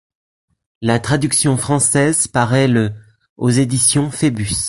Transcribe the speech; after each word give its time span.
La 0.81 0.99
traduction 0.99 1.57
française 1.57 2.25
paraît 2.27 2.67
le 2.67 2.91
aux 3.37 3.51
éditions 3.51 4.09
Phébus. 4.09 4.53